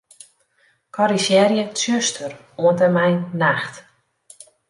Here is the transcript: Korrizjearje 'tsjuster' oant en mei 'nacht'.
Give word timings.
Korrizjearje 0.95 1.63
'tsjuster' 1.67 2.35
oant 2.61 2.83
en 2.85 2.91
mei 2.95 3.13
'nacht'. 3.39 3.77